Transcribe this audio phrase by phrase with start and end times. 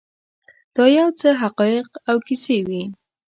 [0.75, 2.83] دا یو څه حقایق او کیسې وې.